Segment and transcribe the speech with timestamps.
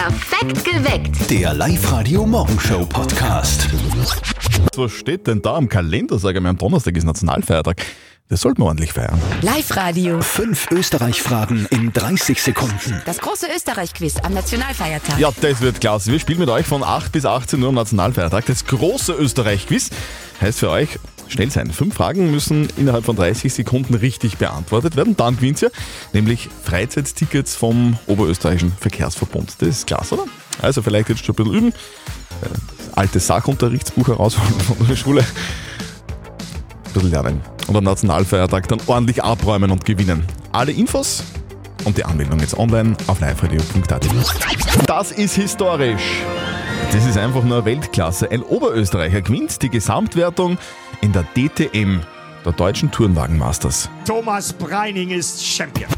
[0.00, 1.30] Perfekt geweckt.
[1.30, 3.68] Der Live-Radio Morgenshow Podcast.
[4.74, 6.18] Was steht denn da am Kalender?
[6.18, 7.84] Sag ich mal, am Donnerstag ist Nationalfeiertag.
[8.30, 9.20] Das sollten wir ordentlich feiern.
[9.42, 10.22] Live-Radio.
[10.22, 13.02] Fünf Österreich-Fragen in 30 Sekunden.
[13.04, 15.18] Das große Österreich-Quiz am Nationalfeiertag.
[15.18, 16.10] Ja, das wird klasse.
[16.12, 18.46] Wir spielen mit euch von 8 bis 18 Uhr am Nationalfeiertag.
[18.46, 19.90] Das große Österreich-Quiz
[20.40, 20.98] heißt für euch
[21.30, 21.70] schnell sein.
[21.70, 25.16] Fünf Fragen müssen innerhalb von 30 Sekunden richtig beantwortet werden.
[25.16, 25.70] Dann gewinnt ihr
[26.12, 29.54] nämlich Freizeittickets vom Oberösterreichischen Verkehrsverbund.
[29.58, 30.24] Das ist klasse, oder?
[30.62, 31.68] Also vielleicht jetzt schon ein bisschen üben.
[31.68, 32.48] Äh,
[32.88, 35.20] Das alte Sachunterrichtsbuch herausholen von der Schule.
[35.22, 37.40] Ein bisschen lernen.
[37.68, 40.24] Und am Nationalfeiertag dann ordentlich abräumen und gewinnen.
[40.52, 41.22] Alle Infos
[41.84, 44.06] und die Anmeldung jetzt online auf liveradio.at.
[44.86, 46.02] Das ist historisch.
[46.92, 48.30] Das ist einfach nur Weltklasse.
[48.30, 50.58] Ein Oberösterreicher gewinnt die Gesamtwertung
[51.00, 52.00] in der DTM,
[52.44, 53.88] der Deutschen Tourenwagen-Masters.
[54.04, 55.88] Thomas Breining ist Champion.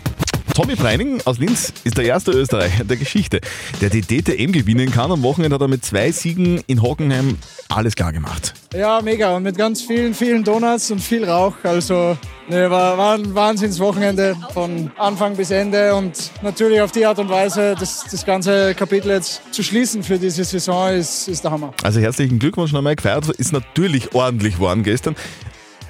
[0.55, 3.41] Tommy Breining aus Linz ist der erste Österreicher der Geschichte,
[3.81, 5.11] der die DTM gewinnen kann.
[5.11, 7.39] Am Wochenende hat er mit zwei Siegen in Hockenheim
[7.71, 8.53] alles klar gemacht.
[8.75, 9.35] Ja, mega.
[9.35, 11.55] Und mit ganz vielen, vielen Donuts und viel Rauch.
[11.63, 12.19] Also,
[12.51, 15.95] ne, war, war ein Wahnsinnswochenende von Anfang bis Ende.
[15.95, 20.19] Und natürlich auf die Art und Weise, das, das ganze Kapitel jetzt zu schließen für
[20.19, 21.73] diese Saison, ist, ist der Hammer.
[21.83, 23.27] Also herzlichen Glückwunsch nochmal gefeiert.
[23.31, 25.17] Ist natürlich ordentlich geworden gestern.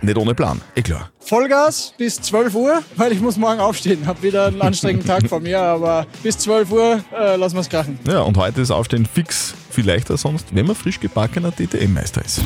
[0.02, 1.10] Nicht ohne Plan, eh klar.
[1.20, 4.04] Vollgas bis 12 Uhr, weil ich muss morgen aufstehen.
[4.06, 7.68] Hab wieder einen anstrengenden Tag vor mir, aber bis 12 Uhr äh, lassen wir es
[7.68, 7.98] krachen.
[8.06, 12.24] Ja, und heute ist Aufstehen fix viel leichter als sonst, wenn man frisch gebackener DTM-Meister
[12.24, 12.42] ist.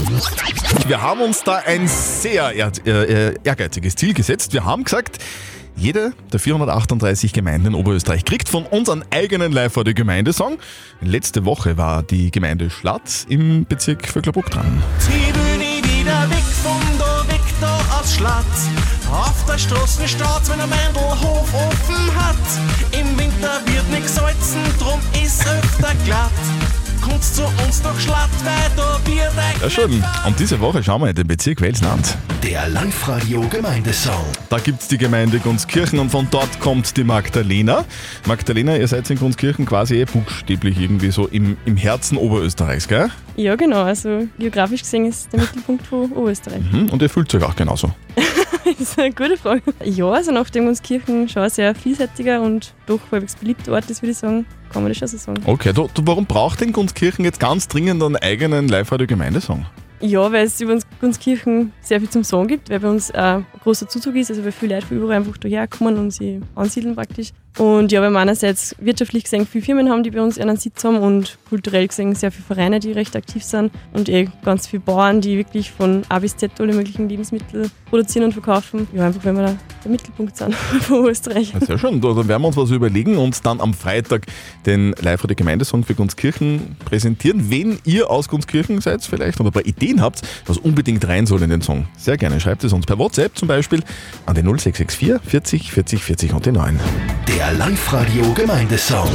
[0.87, 4.53] Wir haben uns da ein sehr ehr äh, ehrgeiziges Ziel gesetzt.
[4.53, 5.19] Wir haben gesagt,
[5.77, 10.59] jede der 438 Gemeinden in Oberösterreich kriegt von uns einen eigenen Live-Radio-Gemeindesong.
[11.01, 14.83] Letzte Woche war die Gemeinde Schlatz im Bezirk Vöcklerbruck dran.
[15.09, 15.56] Ich
[18.17, 18.45] Schlatt.
[19.13, 22.99] Auf der Straße steht's, wenn ein Mandelhof offen hat.
[22.99, 26.31] Im Winter wird nix salzen, drum ist öfter glatt.
[27.09, 31.03] Kommst zu uns nach Schlatt, weil da wird ein Ja schon, und diese Woche schauen
[31.03, 32.17] wir in den Bezirk Welsland.
[32.43, 34.25] Der Live-Radio Gemeindesong.
[34.49, 37.85] Da gibt's die Gemeinde Gunskirchen und von dort kommt die Magdalena.
[38.27, 43.09] Magdalena, ihr seid in Gunskirchen quasi eh buchstäblich irgendwie so im, im Herzen Oberösterreichs, gell?
[43.37, 43.85] Ja, genau.
[43.85, 46.63] Also geografisch gesehen ist der Mittelpunkt von Oberösterreich.
[46.73, 46.89] Hm?
[46.89, 47.93] Und ihr fühlt euch auch genauso.
[48.67, 49.63] Das ist eine gute Frage.
[49.85, 54.03] Ja, also nachdem uns Kirchen schon ein sehr vielseitiger und doch halbwegs beliebter Ort ist,
[54.03, 55.41] würde ich sagen, kann man das schon so sagen.
[55.47, 59.67] Okay, du, du, warum braucht denn Gunskirchen jetzt ganz dringend einen eigenen Live-Radio-Gemeindesong?
[60.01, 63.37] Ja, weil es über uns Gunskirchen sehr viel zum Sagen gibt, weil bei uns auch
[63.37, 66.41] ein großer Zuzug ist, also weil viele Leute von überall einfach daher kommen und sie
[66.55, 67.31] ansiedeln praktisch.
[67.59, 70.85] Und ja, weil wir einerseits wirtschaftlich gesehen viele Firmen haben, die bei uns einen Sitz
[70.85, 74.81] haben und kulturell gesehen sehr viele Vereine, die recht aktiv sind und eh ganz viele
[74.81, 78.87] Bauern, die wirklich von A bis Z alle möglichen Lebensmittel produzieren und verkaufen.
[78.93, 81.53] Ja, einfach weil wir da der Mittelpunkt sind von Österreich.
[81.53, 84.27] Ja, Sehr schön, da, dann werden wir uns was überlegen und dann am Freitag
[84.67, 87.51] den Live-Radio-Gemeindesong für Gunskirchen präsentieren.
[87.51, 91.43] Wenn ihr aus Gunskirchen seid vielleicht oder ein paar Ideen habt, was unbedingt rein soll
[91.43, 93.83] in den Song, sehr gerne schreibt es uns per WhatsApp zum Beispiel
[94.27, 96.79] an die 0664 40 40 40 und die 9.
[97.29, 99.09] Der Live-Radio Gemeindesong.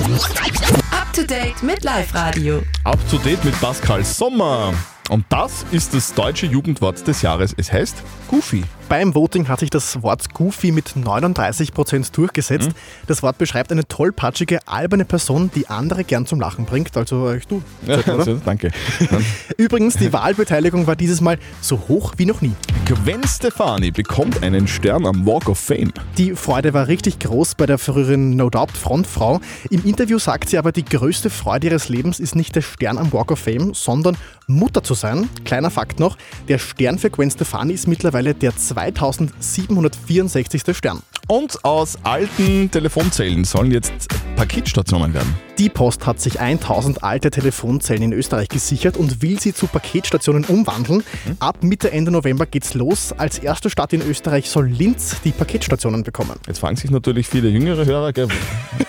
[0.91, 2.63] Up to date mit Live-Radio.
[2.85, 4.73] Up to date mit Pascal Sommer.
[5.09, 7.53] Und das ist das deutsche Jugendwort des Jahres.
[7.57, 8.63] Es heißt Goofy.
[8.91, 12.71] Beim Voting hat sich das Wort Goofy mit 39% durchgesetzt.
[12.71, 12.75] Mhm.
[13.07, 16.97] Das Wort beschreibt eine tollpatschige, alberne Person, die andere gern zum Lachen bringt.
[16.97, 17.63] Also euch du.
[17.87, 18.69] Ja, also, danke.
[19.57, 22.51] Übrigens, die Wahlbeteiligung war dieses Mal so hoch wie noch nie.
[22.83, 25.93] Gwen Stefani bekommt einen Stern am Walk of Fame.
[26.17, 29.39] Die Freude war richtig groß bei der früheren No Doubt Frontfrau.
[29.69, 33.13] Im Interview sagt sie aber, die größte Freude ihres Lebens ist nicht der Stern am
[33.13, 35.29] Walk of Fame, sondern Mutter zu sein.
[35.45, 36.17] Kleiner Fakt noch,
[36.49, 38.57] der Stern für Gwen Stefani ist mittlerweile der
[38.89, 40.75] 2764.
[40.75, 41.01] Stern.
[41.27, 43.93] Und aus alten Telefonzellen sollen jetzt
[44.35, 45.33] Paketstationen werden.
[45.59, 50.45] Die Post hat sich 1000 alte Telefonzellen in Österreich gesichert und will sie zu Paketstationen
[50.45, 51.03] umwandeln.
[51.39, 53.13] Ab Mitte, Ende November geht's los.
[53.15, 56.33] Als erste Stadt in Österreich soll Linz die Paketstationen bekommen.
[56.47, 58.27] Jetzt fragen sich natürlich viele jüngere Hörer, gell,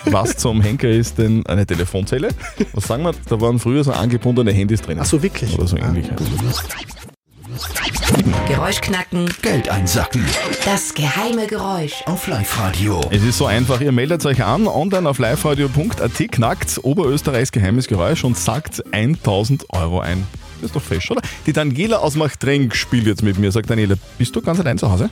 [0.05, 2.29] was zum Henker ist denn eine Telefonzelle?
[2.73, 3.13] Was sagen wir?
[3.29, 4.97] Da waren früher so angebundene Handys drin.
[4.99, 5.53] Ach so, wirklich?
[5.53, 6.07] Oder so ähnlich.
[6.09, 7.02] Geräusch
[8.81, 9.29] knacken.
[9.41, 10.25] Geld einsacken.
[10.65, 12.03] Das geheime Geräusch.
[12.05, 13.01] Auf Live-Radio.
[13.11, 18.23] Es ist so einfach, ihr meldet euch an, online auf liveradio.at, knackt Oberösterreichs geheimes Geräusch
[18.23, 20.25] und sagt 1000 Euro ein.
[20.61, 21.21] Das ist doch fesch, oder?
[21.45, 23.51] Die Daniela aus Machtrenk spielt jetzt mit mir.
[23.51, 25.09] Sagt Daniela, bist du ganz allein zu Hause?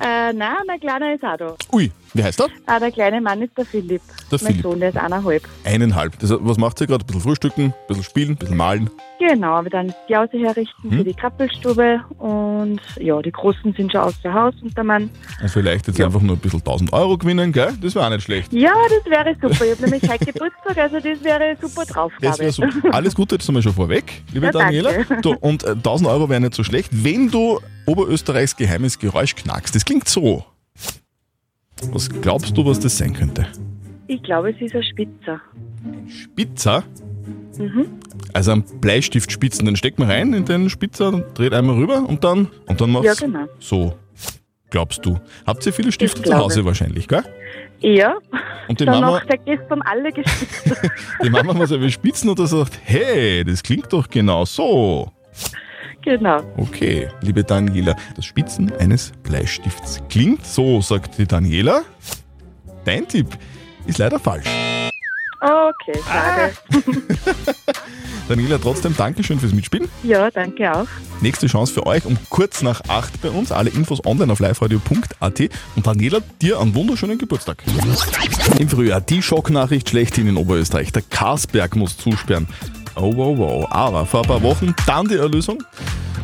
[0.00, 1.54] Äh, nein, mein Kleiner ist auch da.
[1.72, 2.46] Ui, Wie heißt er?
[2.66, 4.00] Ah, der kleine Mann ist der Philipp.
[4.30, 4.62] Der mein Philipp.
[4.62, 5.42] Sohn, der ist eineinhalb.
[5.64, 6.18] Eineinhalb.
[6.20, 7.02] Das, was macht ihr gerade?
[7.02, 8.90] Ein bisschen frühstücken, ein bisschen spielen, ein bisschen malen.
[9.18, 10.98] Genau, wir dann die Hause herrichten Hm.
[10.98, 15.10] für die Krabbelstube und ja, die Großen sind schon außer Haus und der Mann.
[15.42, 17.72] Und vielleicht jetzt einfach nur ein bisschen 1000 Euro gewinnen, gell?
[17.82, 18.52] Das wäre auch nicht schlecht.
[18.52, 19.64] Ja, das wäre super.
[19.64, 22.94] Ich habe nämlich heute Geburtstag, also das wäre super drauf, Das wäre super.
[22.94, 24.92] Alles Gute jetzt einmal schon vorweg, liebe Ja, Daniela.
[24.92, 25.20] danke.
[25.22, 29.74] Du, und äh, 1000 Euro wäre nicht so schlecht, wenn du Oberösterreichs geheimes Geräusch knackst.
[29.74, 30.44] Das klingt so.
[31.92, 33.46] Was glaubst du, was das sein könnte?
[34.08, 35.40] Ich glaube, es ist ein Spitzer.
[36.08, 36.84] Spitzer?
[37.58, 37.86] Mhm.
[38.32, 42.48] Also ein Bleistiftspitzen, den steckt man rein in den Spitzer, dreht einmal rüber und dann,
[42.66, 43.46] und dann Ja, machst genau.
[43.58, 43.94] so.
[44.70, 45.18] Glaubst du?
[45.46, 46.34] Habt ihr viele Stifte zu.
[46.36, 47.22] Hause wahrscheinlich, gell?
[47.80, 48.16] Ja,
[48.68, 50.76] Und die dann Mama, seit gestern alle gespitzt.
[51.24, 55.10] die Mama muss aber spitzen und sagt, hey, das klingt doch genau so.
[56.02, 56.42] Genau.
[56.56, 61.82] Okay, liebe Daniela, das Spitzen eines Bleistifts klingt so, sagt die Daniela.
[62.84, 63.28] Dein Tipp
[63.86, 64.48] ist leider falsch.
[65.40, 66.52] Okay, schade.
[68.28, 69.88] Daniela, trotzdem Dankeschön fürs Mitspielen.
[70.02, 70.86] Ja, danke auch.
[71.20, 73.52] Nächste Chance für euch um kurz nach 8 bei uns.
[73.52, 75.40] Alle Infos online auf liveradio.at.
[75.76, 77.62] Und Daniela, dir einen wunderschönen Geburtstag.
[78.58, 80.92] Im Frühjahr die Schocknachricht schlechthin in Oberösterreich.
[80.92, 82.48] Der Karsberg muss zusperren.
[83.00, 83.66] Oh, wow, wow.
[83.70, 85.62] Aber vor ein paar Wochen dann die Erlösung.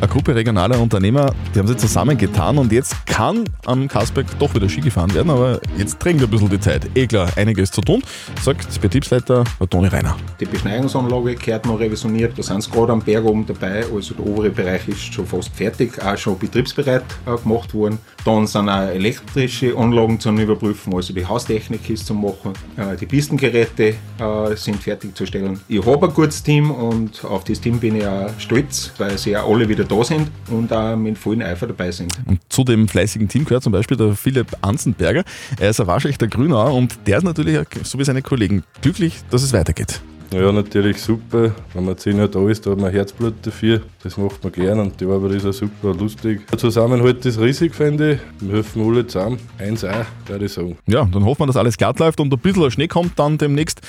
[0.01, 4.67] Eine Gruppe regionaler Unternehmer, die haben sich zusammengetan und jetzt kann am Karsberg doch wieder
[4.67, 6.89] Ski gefahren werden, aber jetzt drängt ein bisschen die Zeit.
[6.95, 8.03] Eh klar, einiges zu tun,
[8.41, 10.17] sagt Betriebsleiter Toni Reiner.
[10.39, 12.37] Die Beschneiungsanlage gehört noch revisioniert.
[12.37, 13.85] Da sind sie gerade am Berg oben dabei.
[13.93, 17.97] Also der obere Bereich ist schon fast fertig, auch schon betriebsbereit äh, gemacht worden.
[18.25, 22.53] Dann sind auch elektrische Anlagen zum Überprüfen, also die Haustechnik ist zum Machen.
[22.75, 25.59] Äh, die Pistengeräte äh, sind fertigzustellen.
[25.67, 29.37] Ich habe ein gutes Team und auf das Team bin ich auch stolz, weil sie
[29.37, 32.11] auch alle wieder da sind und auch mit vollem Eifer dabei sind.
[32.25, 35.23] Und zu dem fleißigen Team gehört zum Beispiel der Philipp Anzenberger.
[35.59, 39.43] Er ist ein waschechter Grünauer und der ist natürlich, so wie seine Kollegen, glücklich, dass
[39.43, 40.01] es weitergeht.
[40.33, 41.51] Ja, natürlich super.
[41.73, 43.81] Wenn man zehn Jahre da ist, da hat man Herzblut dafür.
[44.03, 46.45] Das macht man gern und die Arbeit ist auch super lustig.
[46.47, 48.19] Der Zusammenhalt ist riesig, finde ich.
[48.41, 49.39] Wir helfen alle zusammen.
[49.57, 50.77] Eins auch, würde ich sagen.
[50.87, 53.81] Ja, dann hoffen wir, dass alles glatt läuft und ein bisschen Schnee kommt dann demnächst.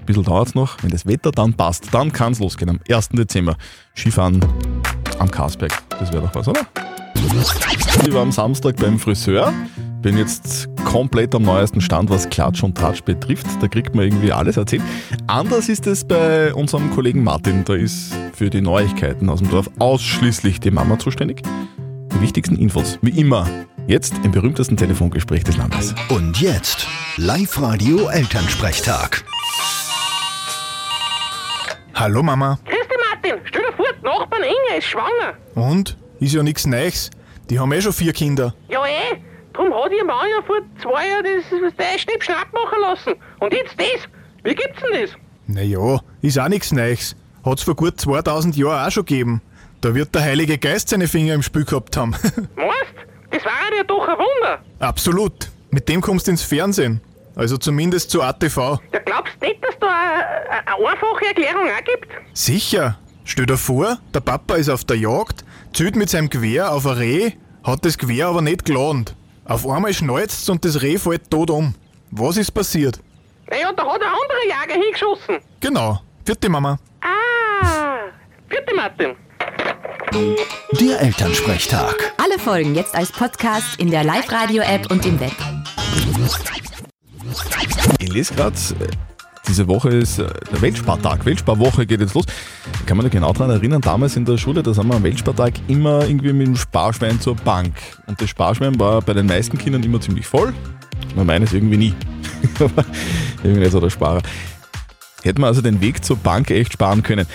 [0.00, 0.82] Ein bisschen dauert es noch.
[0.82, 2.70] Wenn das Wetter dann passt, dann kann es losgehen.
[2.70, 3.10] Am 1.
[3.10, 3.56] Dezember
[3.94, 4.40] Skifahren
[5.22, 5.72] am Karsberg.
[5.98, 6.60] Das wäre doch was, oder?
[8.04, 9.52] Ich war am Samstag beim Friseur.
[10.02, 13.46] Bin jetzt komplett am neuesten Stand, was Klatsch und Tratsch betrifft.
[13.60, 14.82] Da kriegt man irgendwie alles erzählt.
[15.28, 17.64] Anders ist es bei unserem Kollegen Martin.
[17.64, 21.42] Da ist für die Neuigkeiten aus dem Dorf ausschließlich die Mama zuständig.
[22.12, 23.48] Die wichtigsten Infos, wie immer,
[23.86, 25.94] jetzt im berühmtesten Telefongespräch des Landes.
[26.08, 29.24] Und jetzt Live-Radio Elternsprechtag.
[31.94, 32.58] Hallo Mama.
[32.64, 33.40] Grüß dich, Martin.
[33.44, 35.34] Stell dir vor, die Nachbarn Inge ist schwanger.
[35.54, 35.96] Und?
[36.20, 37.10] Ist ja nichts Neues.
[37.50, 38.54] Die haben eh schon vier Kinder.
[38.68, 39.16] Ja, eh.
[39.52, 43.14] Drum hat ihr Mann ja vor zwei Jahren das, das Schnipp-Schnapp machen lassen.
[43.40, 44.08] Und jetzt das.
[44.44, 45.10] Wie gibt's denn das?
[45.46, 47.16] Naja, ist auch nichts Neues.
[47.44, 49.42] Hat's vor gut 2000 Jahren auch schon gegeben.
[49.80, 52.10] Da wird der Heilige Geist seine Finger im Spiel gehabt haben.
[52.56, 52.94] Meinst
[53.32, 54.60] Das war ja doch ein Wunder.
[54.78, 55.50] Absolut.
[55.70, 57.00] Mit dem kommst du ins Fernsehen.
[57.34, 58.56] Also zumindest zu ATV.
[58.92, 62.08] Ja, glaubst du nicht, dass da eine, eine einfache Erklärung auch gibt?
[62.34, 62.98] Sicher.
[63.24, 66.96] Stell dir vor, der Papa ist auf der Jagd, zieht mit seinem Gewehr auf ein
[66.96, 67.32] Reh,
[67.64, 69.06] hat das Gewehr aber nicht geladen.
[69.44, 71.74] Auf einmal schnalzt's und das Reh fällt tot um.
[72.10, 73.00] Was ist passiert?
[73.48, 75.38] Naja, da hat ein anderer Jäger hingeschossen.
[75.60, 76.00] Genau.
[76.24, 76.78] Vierte Mama.
[77.00, 78.10] Ah,
[78.48, 79.14] bitte, Martin.
[80.80, 82.12] Der Elternsprechtag.
[82.22, 85.32] Alle Folgen jetzt als Podcast in der Live-Radio-App und im Web.
[87.98, 88.56] Ich lese gerade,
[89.52, 91.26] diese Woche ist äh, der Weltspartag.
[91.26, 92.24] Weltsparwoche geht jetzt los.
[92.80, 95.02] Ich kann mich noch genau daran erinnern, damals in der Schule, da sind wir am
[95.02, 97.74] Weltspartag immer irgendwie mit dem Sparschwein zur Bank.
[98.06, 100.54] Und das Sparschwein war bei den meisten Kindern immer ziemlich voll.
[101.14, 101.94] Nur meines irgendwie nie.
[102.60, 102.82] Aber
[103.42, 104.22] irgendwie nicht so der Sparer.
[105.22, 107.26] Hätten wir also den Weg zur Bank echt sparen können.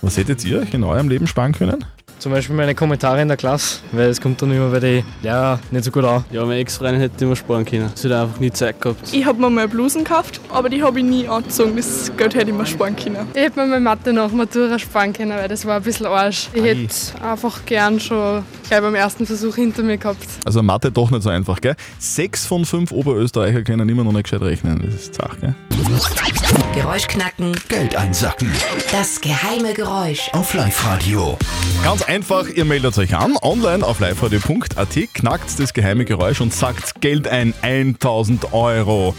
[0.00, 1.84] Was hättet ihr euch in eurem Leben sparen können?
[2.18, 5.60] Zum Beispiel meine Kommentare in der Klasse, weil es kommt dann immer bei den Lehrer
[5.70, 6.24] nicht so gut an.
[6.32, 7.92] Ja, meine Ex-Freundin hätte immer sparen können.
[7.94, 9.12] Sie hat einfach nie Zeit gehabt.
[9.12, 11.76] Ich habe mir mal Blusen gekauft, aber die habe ich nie angezogen.
[11.76, 13.28] Das Geld hätte ich mir sparen können.
[13.34, 16.48] Ich hätte mir meine Mathe nach Matura sparen können, weil das war ein bisschen Arsch.
[16.52, 16.88] Ich hätte
[17.22, 20.26] einfach gern schon gleich beim ersten Versuch hinter mir gehabt.
[20.44, 21.74] Also Mathe doch nicht so einfach, gell?
[21.98, 24.82] Sechs von fünf Oberösterreicher können immer noch nicht gescheit rechnen.
[24.84, 25.54] Das ist zach, gell?
[26.74, 27.56] Geräusch knacken.
[27.68, 28.50] Geld einsacken.
[28.92, 30.28] Das geheime Geräusch.
[30.32, 31.38] Auf Live-Radio.
[31.82, 37.00] Ganz einfach, ihr meldet euch an, online auf liveradio.at, knackt das geheime Geräusch und sagt
[37.00, 39.14] Geld ein, 1000 Euro.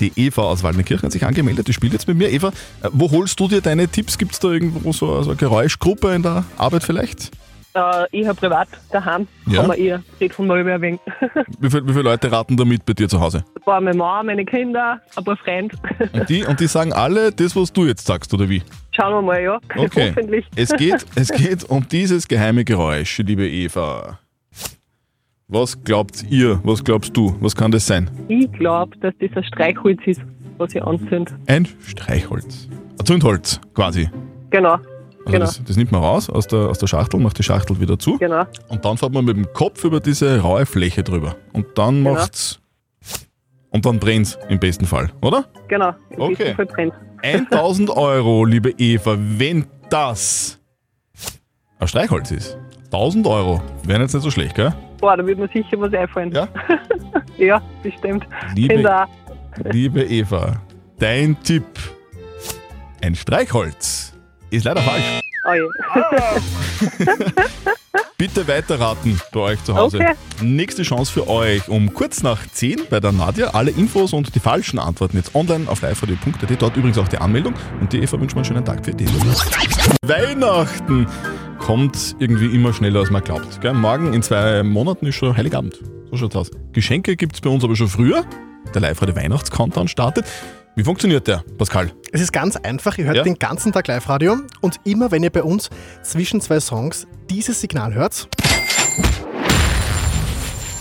[0.00, 2.30] Die Eva aus Waldnerkirchen hat sich angemeldet, die spielt jetzt mit mir.
[2.30, 2.48] Eva,
[2.82, 4.16] äh, wo holst du dir deine Tipps?
[4.16, 7.30] Gibt es da irgendwo so, so eine Geräuschgruppe in der Arbeit vielleicht?
[7.72, 9.28] Äh, eher privat daheim.
[9.46, 9.60] Ja.
[9.60, 11.00] Kann man eher von mal mehr wenig.
[11.60, 13.44] Wie, viel, wie viele Leute raten da mit bei dir zu Hause?
[13.54, 15.76] Ein paar meine Mama, meine Kinder, ein paar Freunde.
[16.12, 18.62] Und die, und die sagen alle das, was du jetzt sagst, oder wie?
[18.90, 19.60] Schauen wir mal, ja.
[19.76, 20.10] Okay.
[20.10, 20.46] Hoffentlich.
[20.56, 24.18] Es geht, es geht um dieses geheime Geräusch, liebe Eva.
[25.46, 26.60] Was glaubt ihr?
[26.64, 27.36] Was glaubst du?
[27.40, 28.10] Was kann das sein?
[28.28, 30.20] Ich glaube, dass das ein Streichholz ist,
[30.58, 31.32] was ich anzünde.
[31.46, 32.68] Ein Streichholz.
[32.98, 34.08] Ein Zündholz, quasi.
[34.50, 34.78] Genau.
[35.26, 35.44] Also genau.
[35.46, 38.16] das, das nimmt man raus aus der, aus der Schachtel, macht die Schachtel wieder zu.
[38.18, 38.44] Genau.
[38.68, 41.36] Und dann fährt man mit dem Kopf über diese raue Fläche drüber.
[41.52, 42.14] Und dann Genau.
[42.14, 42.58] macht's.
[43.70, 45.44] Und dann brennt's im besten Fall, oder?
[45.68, 45.94] Genau.
[46.10, 46.34] Im Okay.
[46.36, 46.94] besten Fall brennt.
[47.52, 50.58] 1000 Euro, liebe Eva, wenn das
[51.78, 52.56] ein Streichholz ist.
[52.86, 53.62] 1000 Euro.
[53.84, 54.74] Wären jetzt nicht so schlecht, gell?
[55.00, 56.32] Boah, da wird mir sicher was einfallen.
[56.32, 56.48] Ja?
[57.38, 58.26] ja, bestimmt.
[58.54, 59.06] Liebe-
[59.70, 60.60] Liebe Eva,
[60.98, 61.64] dein Tipp.
[63.02, 64.12] Ein Streichholz
[64.50, 65.04] ist leider falsch.
[65.48, 65.66] Oh je.
[68.18, 69.96] Bitte weiterraten bei euch zu Hause.
[69.98, 70.12] Okay.
[70.42, 73.48] Nächste Chance für euch um kurz nach 10 bei der Nadja.
[73.54, 76.62] Alle Infos und die falschen Antworten jetzt online auf liveradio.at.
[76.62, 77.54] Dort übrigens auch die Anmeldung.
[77.80, 79.08] Und die Eva wünscht mir einen schönen Tag für dich.
[80.02, 81.06] Weihnachten
[81.58, 83.60] kommt irgendwie immer schneller, als man glaubt.
[83.62, 83.72] Gell?
[83.72, 85.78] Morgen in zwei Monaten ist schon Heiligabend.
[86.10, 86.50] So schaut's aus.
[86.72, 88.24] Geschenke gibt es bei uns aber schon früher.
[88.74, 90.26] Der Live-Radio Weihnachts-Countdown startet.
[90.80, 91.92] Wie funktioniert der, Pascal?
[92.10, 93.22] Es ist ganz einfach, ihr hört Ja.
[93.22, 95.68] den ganzen Tag Live-Radio und immer wenn ihr bei uns
[96.02, 98.26] zwischen zwei Songs dieses Signal hört,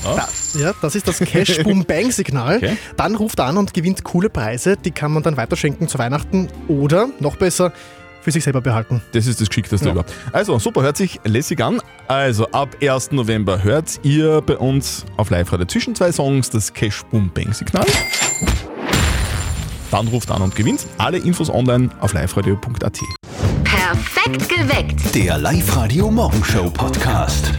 [0.01, 0.25] da,
[0.57, 2.77] ja, das ist das Cash Boom Bang Signal, Okay.
[2.95, 7.09] dann ruft an und gewinnt coole Preise, die kann man dann weiterschenken zu Weihnachten oder
[7.19, 7.73] noch besser
[8.21, 9.01] für sich selber behalten.
[9.11, 9.91] Das ist das Geschickteste Ja.
[9.91, 10.13] überhaupt.
[10.31, 11.81] Also, super, hört sich lässig an.
[12.07, 13.11] Also, ab 1.
[13.11, 17.85] November hört ihr bei uns auf Live-Radio zwischen zwei Songs das Cash Boom Bang Signal.
[19.91, 20.85] Dann ruft an und gewinnt.
[20.97, 22.99] Alle Infos online auf liveradio.at.
[23.63, 25.15] Perfekt geweckt.
[25.15, 27.53] Der Live-Radio Morgenshow Podcast.